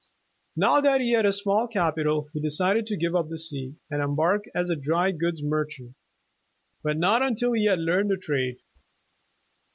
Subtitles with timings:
[0.55, 4.01] Now that he had a small capital, he decided to give up the sea, and
[4.01, 5.93] embark as a dry goods merchant,
[6.81, 8.57] but not until he had learned the trade.